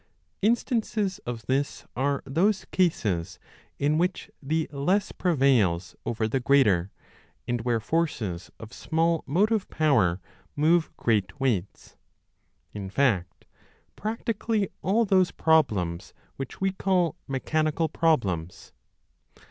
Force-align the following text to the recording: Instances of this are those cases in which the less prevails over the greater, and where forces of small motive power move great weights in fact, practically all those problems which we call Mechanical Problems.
Instances 0.41 1.19
of 1.27 1.43
this 1.45 1.85
are 1.95 2.23
those 2.25 2.65
cases 2.71 3.37
in 3.77 3.99
which 3.99 4.31
the 4.41 4.67
less 4.71 5.11
prevails 5.11 5.95
over 6.07 6.27
the 6.27 6.39
greater, 6.39 6.89
and 7.47 7.61
where 7.61 7.79
forces 7.79 8.49
of 8.59 8.73
small 8.73 9.23
motive 9.27 9.69
power 9.69 10.19
move 10.55 10.89
great 10.97 11.39
weights 11.39 11.97
in 12.73 12.89
fact, 12.89 13.45
practically 13.95 14.69
all 14.81 15.05
those 15.05 15.29
problems 15.29 16.15
which 16.35 16.59
we 16.59 16.71
call 16.71 17.15
Mechanical 17.27 17.87
Problems. 17.87 18.73